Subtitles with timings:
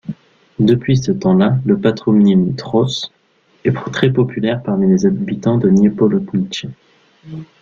[0.57, 3.11] Depuis ce temps-là le patronyme Trzos
[3.65, 6.65] est très populaire parmi les habitants de Niepołomice.